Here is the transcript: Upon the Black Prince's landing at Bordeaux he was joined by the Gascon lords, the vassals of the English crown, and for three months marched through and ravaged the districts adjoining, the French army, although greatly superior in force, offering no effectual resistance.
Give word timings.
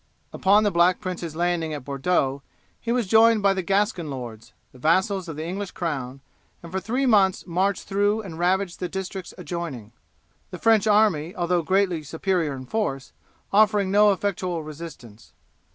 Upon 0.33 0.63
the 0.63 0.71
Black 0.71 0.99
Prince's 0.99 1.35
landing 1.35 1.75
at 1.75 1.85
Bordeaux 1.85 2.41
he 2.79 2.91
was 2.91 3.05
joined 3.05 3.43
by 3.43 3.53
the 3.53 3.61
Gascon 3.61 4.09
lords, 4.09 4.51
the 4.71 4.79
vassals 4.79 5.27
of 5.27 5.35
the 5.35 5.45
English 5.45 5.69
crown, 5.73 6.21
and 6.63 6.71
for 6.71 6.79
three 6.79 7.05
months 7.05 7.45
marched 7.45 7.83
through 7.83 8.21
and 8.21 8.39
ravaged 8.39 8.79
the 8.79 8.89
districts 8.89 9.35
adjoining, 9.37 9.91
the 10.49 10.57
French 10.57 10.87
army, 10.87 11.35
although 11.35 11.61
greatly 11.61 12.01
superior 12.01 12.55
in 12.55 12.65
force, 12.65 13.13
offering 13.53 13.91
no 13.91 14.11
effectual 14.11 14.63
resistance. 14.63 15.33